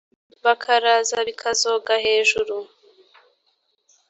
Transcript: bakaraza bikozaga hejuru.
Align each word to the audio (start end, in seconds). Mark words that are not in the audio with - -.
bakaraza 0.45 1.17
bikozaga 1.27 1.93
hejuru. 2.05 2.55